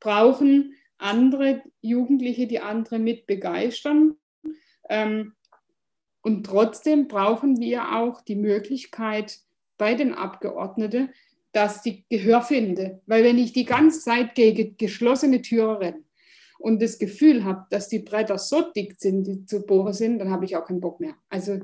[0.00, 4.14] brauchen andere Jugendliche, die andere mit begeistern.
[4.88, 5.34] Ähm,
[6.22, 9.40] und trotzdem brauchen wir auch die Möglichkeit
[9.76, 11.10] bei den Abgeordneten,
[11.52, 13.00] dass die Gehör finde.
[13.06, 16.04] Weil wenn ich die ganze Zeit gegen geschlossene Türen renne
[16.58, 20.30] und das Gefühl habe, dass die Bretter so dick sind, die zu bohren sind, dann
[20.30, 21.14] habe ich auch keinen Bock mehr.
[21.28, 21.60] Also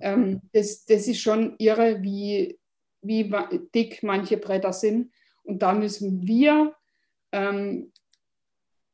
[0.00, 2.58] ähm, das, das ist schon irre, wie,
[3.02, 3.32] wie
[3.74, 5.10] dick manche Bretter sind.
[5.42, 6.74] Und da müssen wir
[7.32, 7.92] ähm,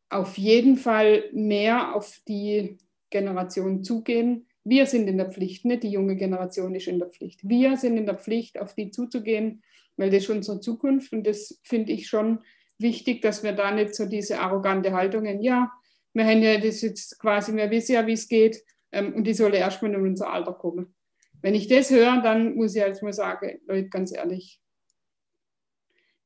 [0.08, 2.78] auf jeden Fall mehr auf die
[3.10, 4.46] Generation zugehen.
[4.64, 7.48] Wir sind in der Pflicht, nicht die junge Generation ist in der Pflicht.
[7.48, 9.62] Wir sind in der Pflicht, auf die zuzugehen,
[10.00, 12.40] weil das ist unsere Zukunft und das finde ich schon
[12.78, 15.70] wichtig, dass wir da nicht so diese arrogante Haltungen, ja,
[16.14, 19.34] wir haben ja das jetzt quasi, wir wissen ja, wie es geht ähm, und die
[19.34, 20.94] soll erstmal in unser Alter kommen.
[21.42, 24.60] Wenn ich das höre, dann muss ich jetzt mal sagen, Leute, ganz ehrlich,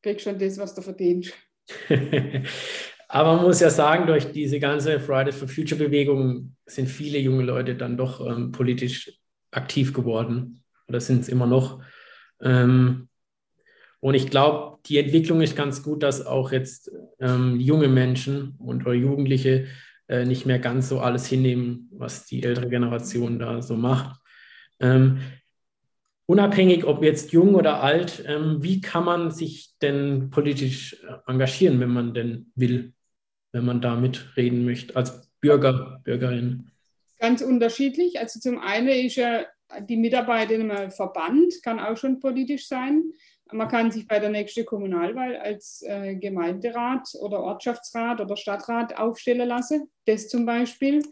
[0.03, 1.35] krieg schon das, was du verdienst.
[3.09, 7.45] Aber man muss ja sagen, durch diese ganze Fridays for Future Bewegung sind viele junge
[7.45, 9.19] Leute dann doch ähm, politisch
[9.51, 10.63] aktiv geworden.
[10.89, 11.83] Oder sind es immer noch.
[12.43, 13.09] Ähm,
[14.05, 16.91] und ich glaube, die Entwicklung ist ganz gut, dass auch jetzt
[17.21, 19.67] ähm, junge Menschen und oder Jugendliche
[20.09, 24.21] äh, nicht mehr ganz so alles hinnehmen, was die ältere Generation da so macht.
[24.79, 25.21] Ähm,
[26.27, 31.91] unabhängig, ob jetzt jung oder alt, ähm, wie kann man sich denn politisch engagieren, wenn
[31.91, 32.93] man denn will?
[33.55, 36.73] wenn man da mitreden möchte, als Bürger, Bürgerin?
[37.21, 38.19] Ganz unterschiedlich.
[38.19, 39.47] Also zum einen ist ja
[39.89, 43.13] die Mitarbeit in einem Verband, kann auch schon politisch sein.
[43.53, 49.49] Man kann sich bei der nächsten Kommunalwahl als äh, Gemeinderat oder Ortschaftsrat oder Stadtrat aufstellen
[49.49, 51.03] lassen, das zum Beispiel.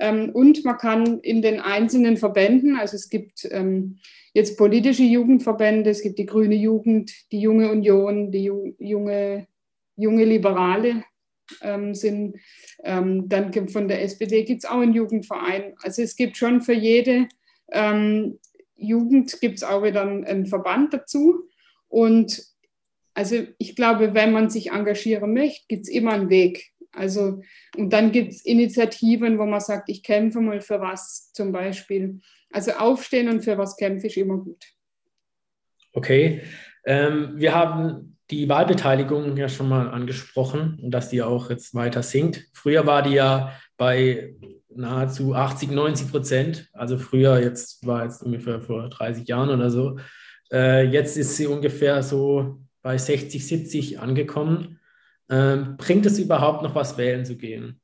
[0.00, 3.98] Ähm, und man kann in den einzelnen Verbänden, also es gibt ähm,
[4.32, 9.46] jetzt politische Jugendverbände, es gibt die Grüne Jugend, die Junge Union, die junge,
[9.96, 11.04] junge Liberale,
[11.60, 12.36] ähm, sind.
[12.82, 15.74] Ähm, dann von der SPD gibt es auch einen Jugendverein.
[15.82, 17.28] Also es gibt schon für jede
[17.70, 18.38] ähm,
[18.76, 21.48] Jugend gibt es auch wieder einen, einen Verband dazu.
[21.94, 22.42] Und
[23.14, 26.72] also ich glaube, wenn man sich engagieren möchte, gibt es immer einen Weg.
[26.90, 27.40] Also,
[27.76, 32.20] und dann gibt es Initiativen, wo man sagt, ich kämpfe mal für was zum Beispiel.
[32.50, 34.64] Also aufstehen und für was kämpfe ich immer gut.
[35.92, 36.42] Okay.
[36.84, 42.02] Ähm, wir haben die Wahlbeteiligung ja schon mal angesprochen und dass die auch jetzt weiter
[42.02, 42.48] sinkt.
[42.52, 44.34] Früher war die ja bei
[44.68, 46.68] nahezu 80, 90 Prozent.
[46.72, 49.98] Also früher, jetzt war jetzt ungefähr vor 30 Jahren oder so.
[50.52, 54.78] Äh, jetzt ist sie ungefähr so bei 60, 70 angekommen.
[55.30, 57.80] Ähm, bringt es überhaupt noch was, wählen zu gehen?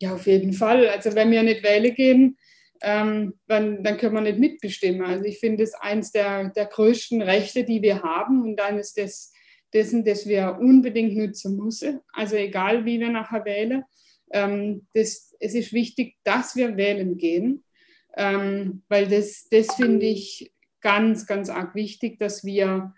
[0.00, 0.88] Ja, auf jeden Fall.
[0.88, 2.36] Also wenn wir nicht wählen gehen,
[2.82, 5.02] ähm, dann, dann können wir nicht mitbestimmen.
[5.02, 8.98] Also ich finde es eines der, der größten Rechte, die wir haben und dann ist
[8.98, 9.32] das
[9.72, 12.00] dessen, das wir unbedingt nutzen müssen.
[12.12, 13.84] Also egal, wie wir nachher wählen.
[14.32, 17.64] Ähm, das, es ist wichtig, dass wir wählen gehen,
[18.16, 20.52] ähm, weil das, das finde ich
[20.84, 22.94] ganz, ganz arg wichtig, dass wir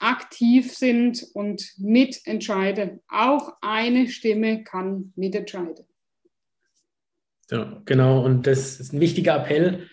[0.00, 3.00] aktiv sind und mitentscheiden.
[3.08, 5.84] Auch eine Stimme kann mitentscheiden.
[7.50, 9.88] Ja, genau, und das ist ein wichtiger Appell,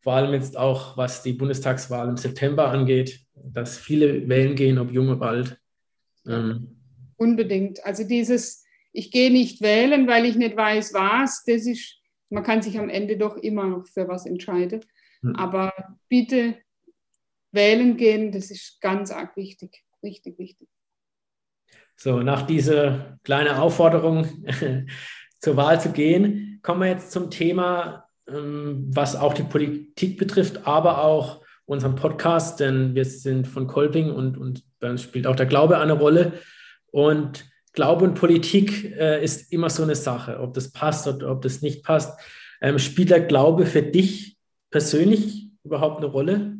[0.00, 4.90] vor allem jetzt auch, was die Bundestagswahl im September angeht, dass viele wählen gehen, ob
[4.90, 5.60] jung oder alt.
[6.26, 6.76] Ähm.
[7.16, 7.84] Unbedingt.
[7.84, 12.62] Also dieses, ich gehe nicht wählen, weil ich nicht weiß, was, das ist, man kann
[12.62, 14.80] sich am Ende doch immer noch für was entscheiden.
[15.20, 15.36] Hm.
[15.36, 15.72] Aber
[16.08, 16.56] bitte
[17.52, 20.68] wählen gehen, das ist ganz arg wichtig, richtig wichtig.
[21.96, 24.26] So, nach dieser kleinen Aufforderung
[25.38, 30.66] zur Wahl zu gehen, kommen wir jetzt zum Thema, ähm, was auch die Politik betrifft,
[30.66, 35.36] aber auch unseren Podcast, denn wir sind von Kolping und, und bei uns spielt auch
[35.36, 36.32] der Glaube eine Rolle.
[36.86, 41.42] Und Glaube und Politik äh, ist immer so eine Sache, ob das passt oder ob
[41.42, 42.18] das nicht passt.
[42.60, 44.36] Ähm, spielt der Glaube für dich
[44.70, 46.51] persönlich überhaupt eine Rolle?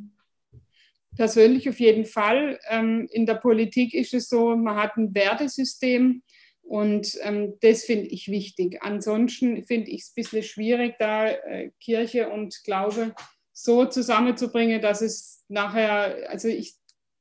[1.16, 2.58] Persönlich auf jeden Fall.
[2.68, 6.22] Ähm, in der Politik ist es so, man hat ein Wertesystem
[6.62, 8.82] und ähm, das finde ich wichtig.
[8.82, 13.14] Ansonsten finde ich es ein bisschen schwierig, da äh, Kirche und Glaube
[13.52, 16.74] so zusammenzubringen, dass es nachher, also ich,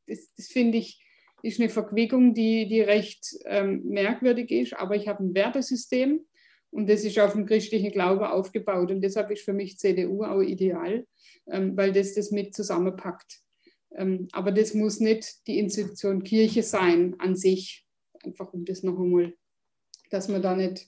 [0.07, 1.03] das, das finde ich,
[1.43, 6.25] ist eine Verquickung, die, die recht ähm, merkwürdig ist, aber ich habe ein Wertesystem
[6.69, 10.41] und das ist auf dem christlichen Glaube aufgebaut und deshalb ist für mich CDU auch
[10.41, 11.05] ideal,
[11.45, 13.41] weil das das mit zusammenpackt.
[13.95, 17.85] Ähm, aber das muss nicht die Institution Kirche sein an sich,
[18.23, 19.33] einfach um das noch einmal,
[20.09, 20.87] dass man da nicht,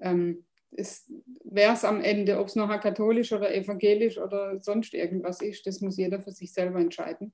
[0.00, 5.66] ähm, wäre es am Ende, ob es noch katholisch oder evangelisch oder sonst irgendwas ist,
[5.66, 7.32] das muss jeder für sich selber entscheiden.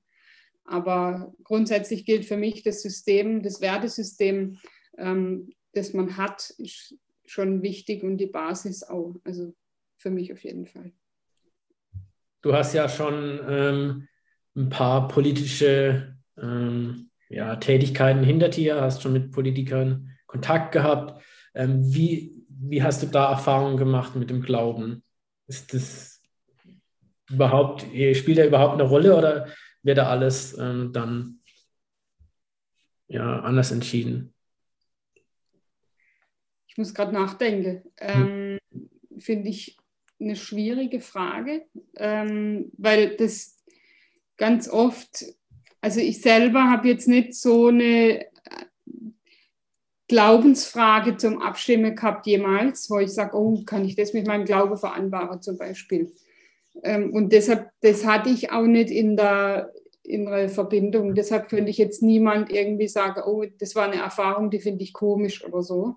[0.63, 4.57] Aber grundsätzlich gilt für mich das System, das Wertesystem,
[4.97, 9.15] ähm, das man hat, ist schon wichtig und die Basis auch.
[9.23, 9.53] Also
[9.97, 10.91] für mich auf jeden Fall.
[12.41, 14.07] Du hast ja schon ähm,
[14.55, 21.23] ein paar politische ähm, ja, Tätigkeiten hinter dir, hast schon mit Politikern Kontakt gehabt.
[21.53, 25.03] Ähm, wie, wie hast du da Erfahrungen gemacht mit dem Glauben?
[25.47, 26.21] Ist das
[27.29, 29.47] überhaupt, spielt er überhaupt eine Rolle oder
[29.83, 31.39] wird da alles ähm, dann
[33.07, 34.33] ja, anders entschieden?
[36.67, 37.83] Ich muss gerade nachdenken.
[37.99, 38.59] Hm.
[38.71, 39.77] Ähm, Finde ich
[40.19, 41.65] eine schwierige Frage,
[41.95, 43.54] ähm, weil das
[44.37, 45.25] ganz oft,
[45.81, 48.25] also ich selber habe jetzt nicht so eine
[50.07, 54.77] Glaubensfrage zum Abstimmen gehabt jemals, wo ich sage, oh, kann ich das mit meinem Glaube
[54.77, 56.11] vereinbaren zum Beispiel.
[56.83, 59.71] Ähm, und deshalb, das hatte ich auch nicht in der
[60.03, 61.15] innere Verbindung.
[61.15, 64.93] Deshalb könnte ich jetzt niemand irgendwie sagen, oh, das war eine Erfahrung, die finde ich
[64.93, 65.95] komisch oder so.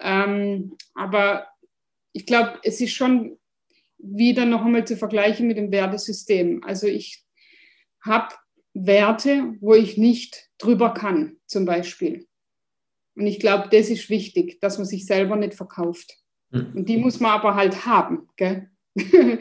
[0.00, 1.48] Ähm, aber
[2.12, 3.38] ich glaube, es ist schon
[3.98, 6.62] wieder noch einmal zu vergleichen mit dem Wertesystem.
[6.64, 7.24] Also ich
[8.02, 8.34] habe
[8.74, 12.26] Werte, wo ich nicht drüber kann, zum Beispiel.
[13.14, 16.16] Und ich glaube, das ist wichtig, dass man sich selber nicht verkauft.
[16.50, 16.72] Mhm.
[16.74, 18.28] Und die muss man aber halt haben.
[18.36, 18.70] Gell?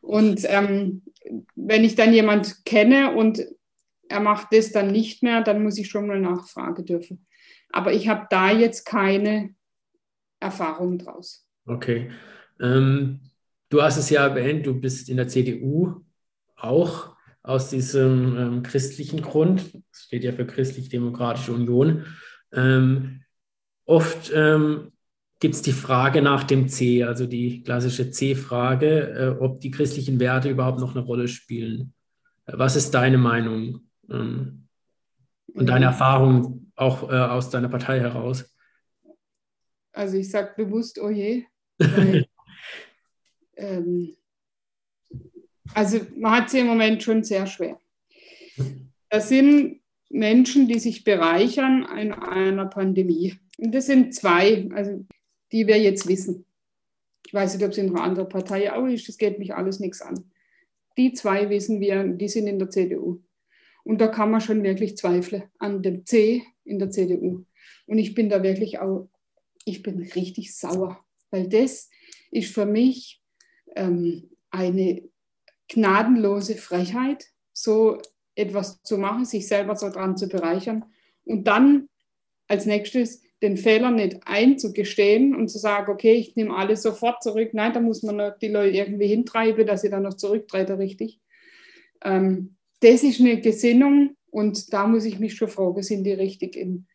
[0.00, 1.02] und ähm,
[1.56, 3.44] wenn ich dann jemand kenne und
[4.08, 7.26] er macht das dann nicht mehr, dann muss ich schon mal nachfragen dürfen.
[7.70, 9.54] Aber ich habe da jetzt keine
[10.40, 11.46] Erfahrung draus.
[11.66, 12.10] Okay.
[12.60, 13.20] Ähm,
[13.68, 16.04] du hast es ja erwähnt, du bist in der CDU
[16.56, 17.09] auch
[17.42, 19.74] aus diesem ähm, christlichen Grund.
[19.74, 22.04] Das steht ja für Christlich-Demokratische Union.
[22.52, 23.22] Ähm,
[23.84, 24.92] oft ähm,
[25.40, 30.20] gibt es die Frage nach dem C, also die klassische C-Frage, äh, ob die christlichen
[30.20, 31.94] Werte überhaupt noch eine Rolle spielen.
[32.46, 34.68] Äh, was ist deine Meinung ähm,
[35.54, 38.54] und deine Erfahrung auch äh, aus deiner Partei heraus?
[39.92, 41.44] Also ich sage bewusst, oh je.
[41.78, 42.26] Weil,
[43.56, 44.16] ähm,
[45.74, 47.78] also man hat sie im Moment schon sehr schwer.
[49.08, 53.38] Das sind Menschen, die sich bereichern in einer Pandemie.
[53.58, 55.04] Und das sind zwei, also
[55.52, 56.46] die wir jetzt wissen.
[57.26, 59.78] Ich weiß nicht, ob es in einer anderen Partei auch ist, das geht mich alles
[59.78, 60.30] nichts an.
[60.96, 63.22] Die zwei wissen wir, die sind in der CDU.
[63.84, 67.44] Und da kann man schon wirklich zweifeln an dem C in der CDU.
[67.86, 69.08] Und ich bin da wirklich auch,
[69.64, 71.88] ich bin richtig sauer, weil das
[72.30, 73.22] ist für mich
[73.76, 75.02] ähm, eine
[75.70, 77.98] gnadenlose Frechheit, so
[78.34, 80.84] etwas zu machen, sich selber so dran zu bereichern
[81.24, 81.88] und dann
[82.48, 87.50] als nächstes den Fehler nicht einzugestehen und zu sagen, okay, ich nehme alles sofort zurück.
[87.54, 91.20] Nein, da muss man noch die Leute irgendwie hintreiben, dass sie dann noch zurücktreten, richtig.
[92.02, 96.56] Ähm, das ist eine Gesinnung und da muss ich mich schon fragen, sind die richtig
[96.56, 96.86] in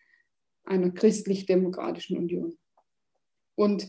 [0.66, 2.58] einer christlich-demokratischen Union?
[3.56, 3.88] Und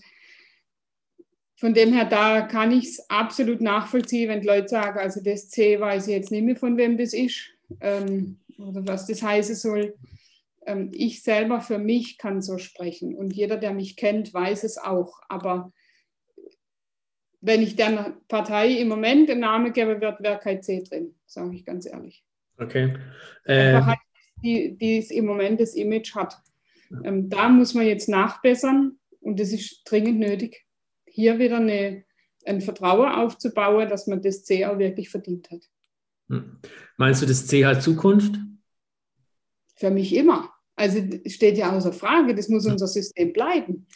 [1.57, 5.81] von dem her, da kann ich es absolut nachvollziehen, wenn Leute sagen, also das C
[5.81, 9.95] weiß ich jetzt nicht mehr, von wem das ist ähm, oder was das heißen soll.
[10.67, 14.77] Ähm, ich selber für mich kann so sprechen und jeder, der mich kennt, weiß es
[14.77, 15.21] auch.
[15.31, 15.73] Aber
[17.41, 21.57] wenn ich der Partei im Moment einen Namen gebe, wird, wäre kein C drin, sage
[21.57, 22.23] ich ganz ehrlich.
[22.59, 22.99] Okay.
[23.45, 23.81] Äh,
[24.43, 26.37] die, die es im Moment das Image hat.
[27.03, 30.66] Ähm, da muss man jetzt nachbessern und das ist dringend nötig
[31.17, 32.05] hier wieder eine,
[32.45, 35.63] ein Vertrauen aufzubauen, dass man das C auch wirklich verdient hat.
[36.29, 36.59] Hm.
[36.99, 38.37] Meinst du, das C hat Zukunft?
[39.77, 40.53] Für mich immer.
[40.77, 43.87] Also steht ja außer Frage, das muss unser System bleiben.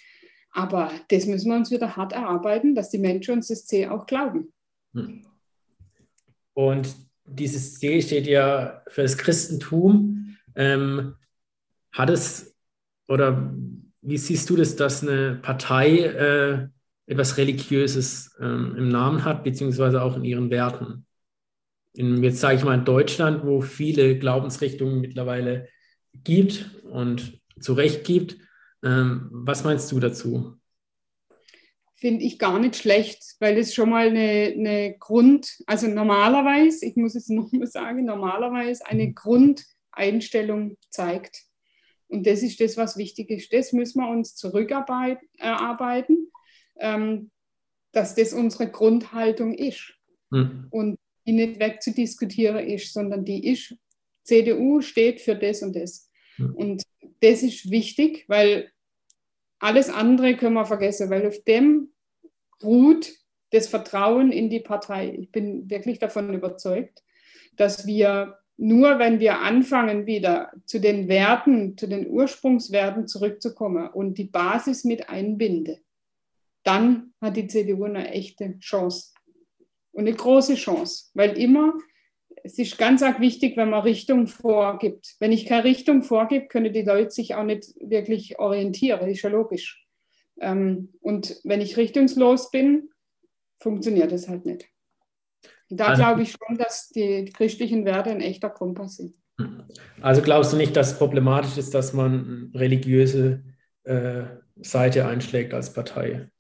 [0.50, 4.06] Aber das müssen wir uns wieder hart erarbeiten, dass die Menschen uns das C auch
[4.06, 4.50] glauben.
[4.94, 5.26] Hm.
[6.54, 10.36] Und dieses C steht ja für das Christentum.
[10.56, 11.16] Ähm,
[11.92, 12.56] hat es
[13.08, 13.54] oder
[14.00, 16.68] wie siehst du das, dass eine Partei äh,
[17.10, 21.06] etwas Religiöses ähm, im Namen hat, beziehungsweise auch in ihren Werten.
[21.92, 25.68] In, jetzt sage ich mal in Deutschland, wo viele Glaubensrichtungen mittlerweile
[26.22, 28.36] gibt und zu Recht gibt.
[28.84, 30.54] Ähm, was meinst du dazu?
[31.96, 36.94] Finde ich gar nicht schlecht, weil es schon mal eine, eine Grund, also normalerweise, ich
[36.94, 39.14] muss es nochmal sagen, normalerweise eine mhm.
[39.16, 41.42] Grundeinstellung zeigt.
[42.06, 43.52] Und das ist das, was wichtig ist.
[43.52, 46.30] Das müssen wir uns zurückarbeiten
[46.78, 47.30] ähm,
[47.92, 49.94] dass das unsere Grundhaltung ist
[50.30, 50.66] mhm.
[50.70, 53.76] und die nicht wegzudiskutieren ist, sondern die ist,
[54.24, 56.10] CDU steht für das und das.
[56.38, 56.54] Mhm.
[56.54, 56.82] Und
[57.20, 58.70] das ist wichtig, weil
[59.58, 61.92] alles andere können wir vergessen, weil auf dem
[62.62, 63.12] ruht
[63.50, 65.14] das Vertrauen in die Partei.
[65.18, 67.02] Ich bin wirklich davon überzeugt,
[67.56, 74.18] dass wir nur, wenn wir anfangen, wieder zu den Werten, zu den Ursprungswerten zurückzukommen und
[74.18, 75.78] die Basis mit einbinden,
[76.62, 79.12] dann hat die CDU eine echte Chance.
[79.92, 81.74] Und eine große Chance, weil immer,
[82.44, 85.16] es ist ganz arg wichtig, wenn man Richtung vorgibt.
[85.18, 89.30] Wenn ich keine Richtung vorgebe, können die Leute sich auch nicht wirklich orientieren, ist ja
[89.30, 89.84] logisch.
[90.40, 92.88] Ähm, und wenn ich richtungslos bin,
[93.60, 94.68] funktioniert es halt nicht.
[95.68, 99.14] da also, glaube ich schon, dass die christlichen Werte ein echter Kompass sind.
[100.00, 103.42] Also glaubst du nicht, dass es problematisch ist, dass man religiöse
[103.84, 104.24] äh,
[104.56, 106.30] Seite einschlägt als Partei?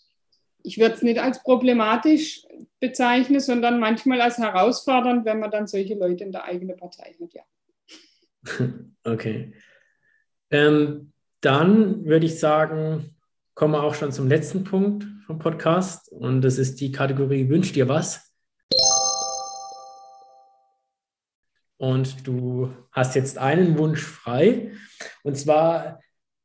[0.62, 2.46] Ich würde es nicht als problematisch
[2.80, 7.34] bezeichnen, sondern manchmal als herausfordernd, wenn man dann solche Leute in der eigenen Partei hat,
[7.34, 7.42] ja.
[9.04, 9.52] Okay.
[10.50, 13.16] Ähm, dann würde ich sagen,
[13.54, 17.72] kommen wir auch schon zum letzten Punkt vom Podcast und das ist die Kategorie Wünsch
[17.72, 18.32] dir was?
[21.76, 24.72] Und du hast jetzt einen Wunsch frei
[25.22, 26.00] und zwar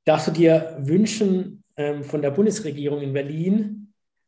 [0.06, 3.85] darfst du dir wünschen ähm, von der Bundesregierung in Berlin,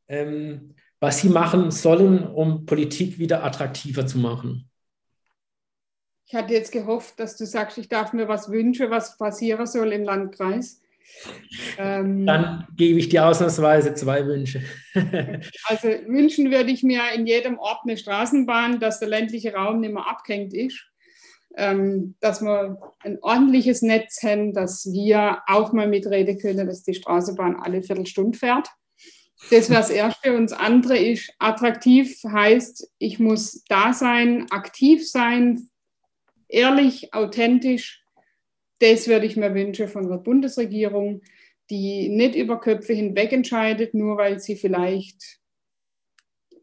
[0.08, 4.70] ähm, was sie machen sollen, um Politik wieder attraktiver zu machen.
[6.26, 9.94] Ich hatte jetzt gehofft, dass du sagst, ich darf mir was wünschen, was passieren soll
[9.94, 10.82] im Landkreis.
[11.78, 14.62] Ähm, Dann gebe ich dir ausnahmsweise zwei Wünsche.
[15.66, 19.94] also wünschen würde ich mir in jedem Ort eine Straßenbahn, dass der ländliche Raum nicht
[19.94, 20.86] mehr abgehängt ist.
[21.56, 26.94] Ähm, dass wir ein ordentliches Netz haben, dass wir auch mal mitreden können, dass die
[26.94, 28.68] Straßenbahn alle Viertelstunde fährt.
[29.50, 30.36] Das wäre das Erste.
[30.36, 35.70] Und das andere ist, attraktiv heißt, ich muss da sein, aktiv sein,
[36.48, 38.04] ehrlich, authentisch.
[38.80, 41.22] Das würde ich mir wünschen von der Bundesregierung,
[41.70, 45.40] die nicht über Köpfe hinweg entscheidet, nur weil sie vielleicht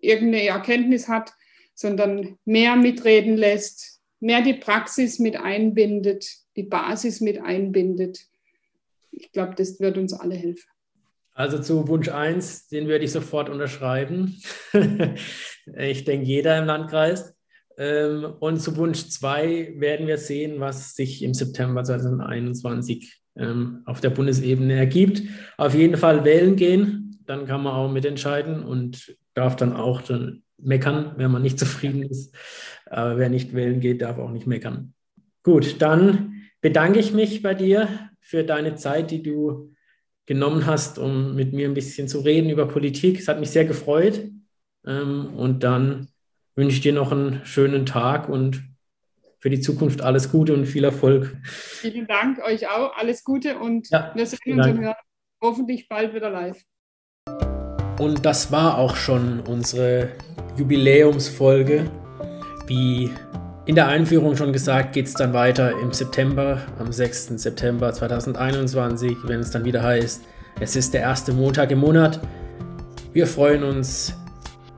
[0.01, 1.33] irgendeine Erkenntnis hat,
[1.75, 8.27] sondern mehr mitreden lässt, mehr die Praxis mit einbindet, die Basis mit einbindet.
[9.11, 10.74] Ich glaube, das wird uns alle helfen.
[11.35, 14.41] Also zu Wunsch 1, den würde ich sofort unterschreiben.
[15.76, 17.35] ich denke, jeder im Landkreis.
[17.76, 24.01] Ähm, und zu Wunsch 2 werden wir sehen, was sich im September 2021 ähm, auf
[24.01, 25.22] der Bundesebene ergibt.
[25.57, 30.45] Auf jeden Fall wählen gehen, dann kann man auch mitentscheiden und darf dann auch dann
[30.57, 32.32] meckern, wenn man nicht zufrieden ist.
[32.87, 34.95] Aber wer nicht wählen geht, darf auch nicht meckern.
[35.43, 37.89] Gut, dann bedanke ich mich bei dir
[38.20, 39.74] für deine Zeit, die du
[40.27, 43.18] genommen hast, um mit mir ein bisschen zu reden über Politik.
[43.18, 44.22] Es hat mich sehr gefreut.
[44.87, 46.09] Ähm, und dann
[46.55, 48.62] wünsche ich dir noch einen schönen Tag und
[49.39, 51.37] für die Zukunft alles Gute und viel Erfolg.
[51.45, 52.97] Vielen Dank, euch auch.
[52.97, 54.95] Alles Gute und ja, wir sehen uns und
[55.43, 56.62] hoffentlich bald wieder live.
[57.99, 60.12] Und das war auch schon unsere
[60.57, 61.91] Jubiläumsfolge.
[62.66, 63.11] Wie
[63.67, 67.29] in der Einführung schon gesagt, geht es dann weiter im September, am 6.
[67.37, 70.23] September 2021, wenn es dann wieder heißt,
[70.61, 72.21] es ist der erste Montag im Monat.
[73.15, 74.15] Wir freuen uns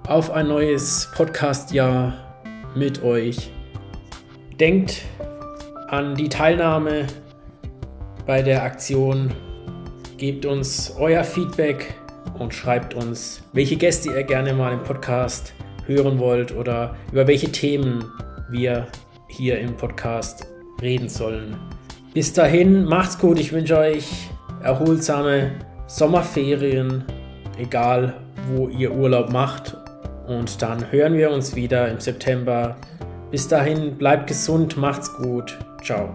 [0.06, 2.14] auf ein neues Podcast-Jahr
[2.76, 3.50] mit euch.
[4.60, 5.02] Denkt
[5.88, 7.08] an die Teilnahme
[8.24, 9.32] bei der Aktion.
[10.16, 11.94] Gebt uns euer Feedback
[12.38, 15.54] und schreibt uns, welche Gäste ihr gerne mal im Podcast
[15.86, 18.04] hören wollt oder über welche Themen
[18.50, 18.86] wir
[19.28, 20.46] hier im Podcast
[20.80, 21.56] reden sollen.
[22.14, 23.38] Bis dahin, macht's gut.
[23.38, 24.28] Ich wünsche euch
[24.62, 25.52] erholsame
[25.86, 27.04] Sommerferien,
[27.58, 28.14] egal
[28.54, 29.76] wo ihr Urlaub macht.
[30.26, 32.76] Und dann hören wir uns wieder im September
[33.30, 35.58] bis dahin, bleibt gesund, macht's gut.
[35.82, 36.14] Ciao.